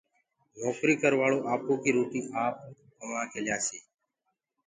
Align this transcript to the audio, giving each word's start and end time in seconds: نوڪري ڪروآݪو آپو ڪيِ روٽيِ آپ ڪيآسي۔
نوڪري 0.59 0.93
ڪروآݪو 1.01 1.39
آپو 1.53 1.73
ڪيِ 1.83 1.89
روٽيِ 1.95 2.21
آپ 2.45 2.55
ڪيآسي۔ 3.31 3.77